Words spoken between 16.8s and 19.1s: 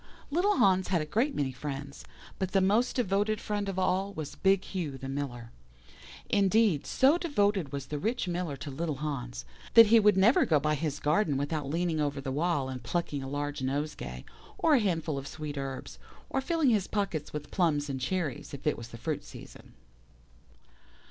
pockets with plums and cherries if it was the